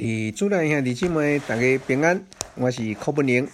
[0.00, 2.24] 伫主内兄弟姊妹，大家平安。
[2.54, 3.46] 我是柯文宁。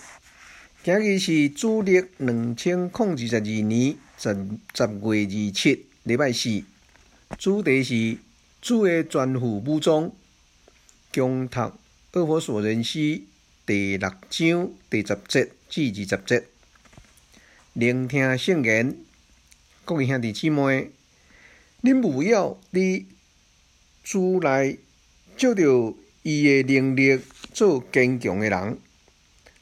[0.84, 4.28] 今日是旧历两千零二十二年十
[4.72, 6.62] 十月二七，礼拜四。
[7.36, 8.18] 主题是
[8.62, 10.12] 主的全副武装。
[11.12, 11.72] 恭读
[12.12, 13.00] 厄弗所人书
[13.66, 16.44] 第六章第十节至二十节。
[17.72, 18.96] 聆听圣言，
[19.84, 20.92] 各位兄弟姊妹，
[21.82, 23.04] 恁务要伫
[24.04, 24.78] 主内
[25.36, 25.96] 照着。
[26.28, 27.20] 伊的能力
[27.52, 28.78] 做坚强的人，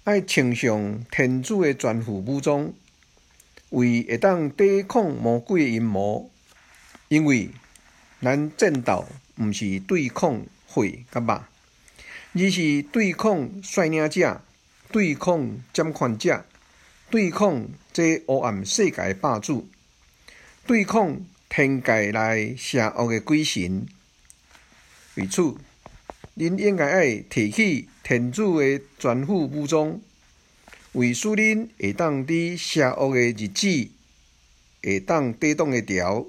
[0.04, 2.72] 爱穿上天主的全副武装，
[3.68, 6.30] 为会当抵抗魔鬼的阴谋。
[7.08, 7.50] 因为
[8.22, 9.06] 咱战斗
[9.36, 11.42] 毋是对抗血甲肉，
[12.32, 14.40] 而是对抗率领者、
[14.90, 16.46] 对抗掌权者、
[17.10, 19.68] 对抗这黑暗世界霸主、
[20.66, 21.20] 对抗
[21.50, 23.86] 天界内邪恶的鬼神。
[25.16, 25.54] 为此。
[26.36, 30.00] 恁应该爱提起天主的全副武装，
[30.92, 33.88] 为使恁会当伫邪恶的日子
[34.82, 36.26] 会当抵挡得牢，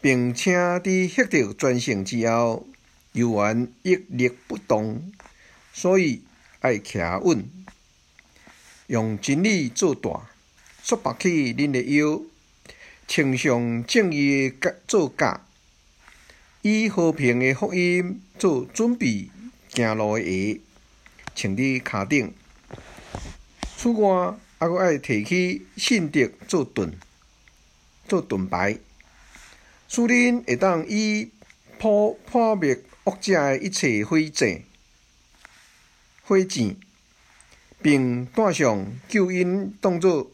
[0.00, 2.66] 并且伫获得全胜之后，
[3.12, 5.12] 犹原屹立不动。
[5.72, 6.22] 所以
[6.58, 7.48] 爱徛稳，
[8.88, 10.10] 用真理做带，
[10.82, 12.20] 束缚起恁的腰，
[13.06, 15.46] 穿上正义的做甲。
[16.62, 19.30] 以和平的福音做准备，
[19.74, 20.60] 行路的鞋
[21.34, 22.34] 穿伫脚顶。
[23.78, 26.92] 此外，还阁爱提起信德做盾，
[28.06, 28.78] 做盾牌，
[29.88, 31.30] 使恁会当以
[31.78, 34.66] 破破灭恶者的一切诡计、
[36.26, 36.76] 诡计，
[37.80, 40.30] 并带上救恩当作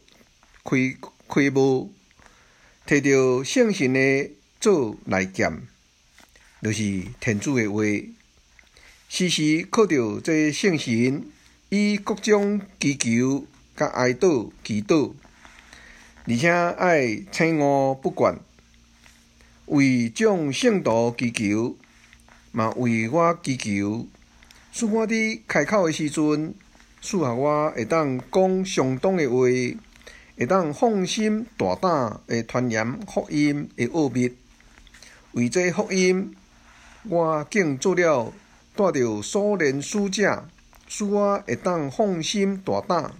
[0.63, 1.89] 盔盔帽，
[2.85, 5.61] 摕着圣神的做利剑。
[6.67, 7.81] 就是天主的话，
[9.07, 11.23] 时时靠着这圣神，
[11.69, 15.13] 以各种祈求甲哀祷祈祷，
[16.25, 18.37] 而且爱青梧不管，
[19.67, 21.77] 为众圣徒祈求，
[22.51, 24.05] 嘛为我祈求，
[24.73, 26.53] 使我伫开口的时阵，
[26.99, 29.37] 适合我会当讲相当的话，
[30.37, 34.33] 会当放心大胆的传扬福音的奥秘，
[35.31, 36.35] 为这福音。
[37.09, 38.33] 我竟做了
[38.75, 40.43] 带着所领使者，
[40.87, 43.11] 使我会当放心大胆，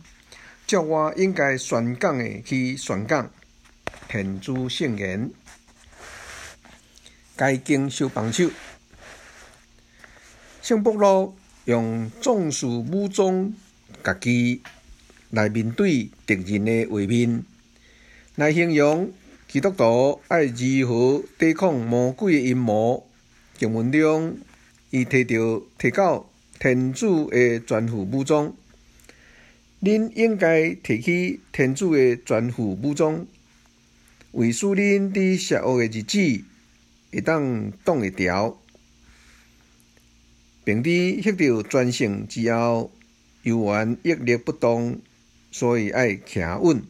[0.65, 3.29] 照我应该宣讲的去宣讲。
[4.09, 5.31] 天主圣言，
[7.35, 8.49] 该经小帮手，
[10.61, 13.53] 圣伯罗用壮士武装
[14.03, 14.61] 家己
[15.29, 17.43] 来面对敌人的画面，
[18.35, 19.11] 来形容
[19.47, 23.06] 基督徒爱如何抵抗魔鬼的阴谋。
[23.57, 24.37] 经文中，
[24.91, 26.29] 伊提到提到
[26.59, 28.55] 天主的全副武装，
[29.81, 33.25] 恁应该提起天主的全副武装，
[34.33, 36.43] 为使恁伫邪恶的日子
[37.11, 38.55] 会当挡会牢，
[40.63, 41.31] 并伫获
[41.63, 42.91] 得全胜之后，
[43.41, 44.99] 犹原屹立不动，
[45.51, 46.83] 所以爱徛稳。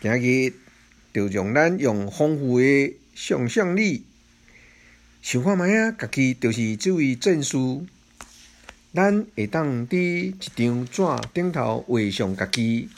[0.00, 0.54] 今日
[1.12, 4.04] 就让咱用丰富的想象力。
[5.22, 7.56] 想看觅仔，家己就是这位战士。
[8.92, 11.02] 咱会当伫一张纸
[11.32, 12.88] 顶头画上家己，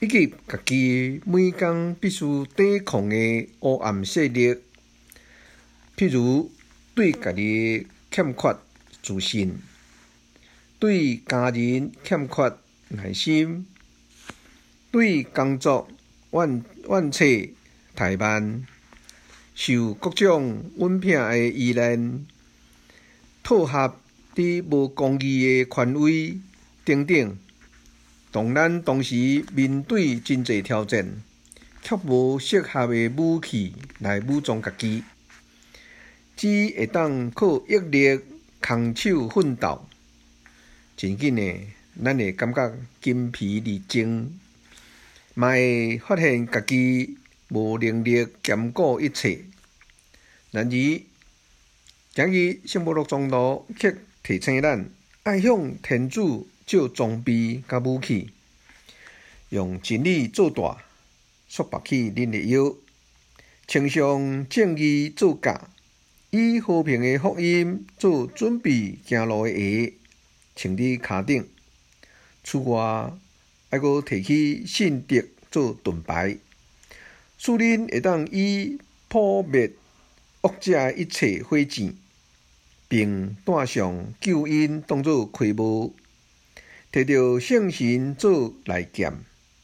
[0.00, 2.24] 以及家己每工必须
[2.56, 3.14] 抵抗的
[3.60, 4.56] 黑暗势力，
[5.94, 6.50] 譬如
[6.94, 8.56] 对家己欠缺
[9.02, 9.58] 自信，
[10.78, 12.56] 对家人欠缺
[12.88, 13.66] 耐心，
[14.90, 15.86] 对工作
[16.30, 17.54] 怨怨气
[17.94, 18.66] 怠慢。
[19.60, 22.24] 受各种稳聘的依恋，
[23.42, 23.96] 套合
[24.32, 26.38] 伫无公义的权威
[26.84, 27.36] 等等，
[28.30, 31.20] 当咱同时面对真侪挑战，
[31.82, 35.02] 却无适合的武器来武装家己，
[36.36, 38.20] 只会当靠毅力
[38.62, 39.88] 空手奋斗，
[40.96, 41.42] 真紧的，
[42.04, 42.72] 咱会感觉
[43.02, 44.38] 筋疲力尽，
[45.34, 47.16] 嘛会发现家己
[47.48, 49.44] 无能力兼顾一切。
[50.50, 54.90] 然而，今日圣保禄宗徒却提醒咱，
[55.22, 58.30] 爱向天主借装备甲武器，
[59.50, 60.82] 用真理做大，
[61.48, 62.74] 束缚起恁的腰，
[63.66, 65.70] 穿上正义做甲，
[66.30, 69.94] 以和平的福音做准备行路的鞋，
[70.56, 71.48] 穿伫脚顶。
[72.42, 73.12] 此外，
[73.70, 76.38] 还阁提起信德做盾牌，
[77.38, 79.72] 使恁会当以破灭。
[80.42, 81.96] 恶者一切诡计，
[82.86, 85.94] 并带上救恩当作亏无，
[86.92, 89.12] 摕着圣神做内剑，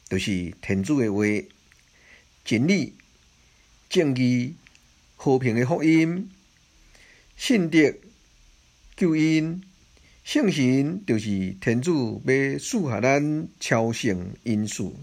[0.09, 1.23] 就是天主的话、
[2.43, 2.93] 真理、
[3.89, 4.55] 正义、
[5.15, 6.29] 和平的福音、
[7.37, 7.93] 信德、
[8.97, 9.61] 救恩。
[10.25, 14.93] 圣神就是天主要赐下咱超性因素。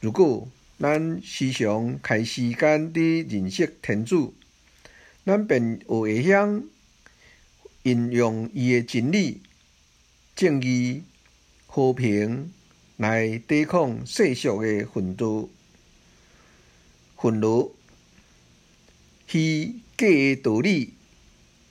[0.00, 0.46] 如果
[0.78, 4.34] 咱时常开时间伫认识天主，
[5.24, 6.60] 咱便学会晓
[7.82, 9.40] 运用伊的真理、
[10.34, 11.02] 正义、
[11.66, 12.52] 和平
[12.96, 15.48] 来抵抗世俗的纷斗、
[17.16, 17.74] 愤怒、
[19.26, 20.92] 虚假的道理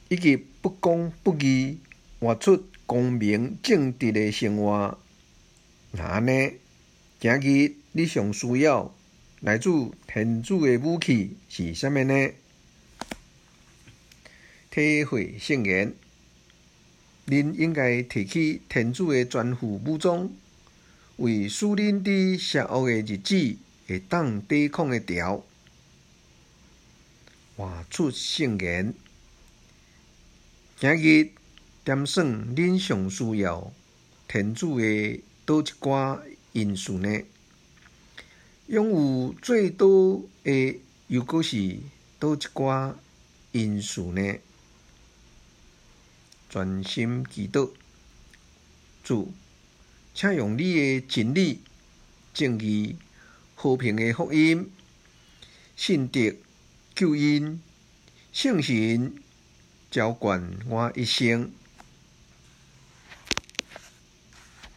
[0.10, 1.80] 以及不公不义。
[2.18, 4.98] 活出光明正直的生活。
[5.92, 6.54] 那安尼，
[7.19, 8.94] 今日你上需要
[9.45, 9.69] 来自
[10.07, 12.31] 天主的武器是啥物呢？
[14.71, 15.94] 体会圣言，
[17.27, 20.31] 恁应该提起天主的全副武装，
[21.18, 23.56] 为使恁伫邪恶的日子
[23.88, 25.45] 会当抵抗的条。
[27.56, 28.95] 活出圣言，
[30.80, 31.30] 今日。
[31.83, 32.25] 点算
[32.56, 33.71] 恁上需要
[34.27, 34.83] 天主的
[35.45, 36.19] 叨一寡
[36.51, 37.21] 因素呢？
[38.67, 41.56] 拥有最多的又阁是
[42.19, 42.95] 叨一寡
[43.51, 44.39] 因素呢？
[46.50, 47.69] 专心祈祷，
[49.03, 49.31] 主，
[50.15, 51.59] 请用你的真理、
[52.33, 52.95] 正义、
[53.53, 54.71] 和平的福音、
[55.75, 56.33] 信德、
[56.95, 57.62] 救恩、
[58.33, 59.13] 圣神，
[59.91, 61.51] 浇灌我一生。